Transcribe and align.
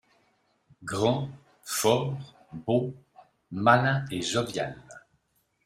Grand, 0.83 1.29
fort, 1.63 2.17
beau, 2.63 2.95
malin 3.51 4.03
et 4.09 4.23
jovial 4.23 4.75